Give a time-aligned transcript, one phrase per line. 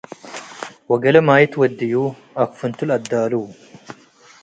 [0.91, 1.93] ወገሌ ማይት ትወድዩ-
[2.43, 3.33] አከፍንቱ ለአዳሉ፣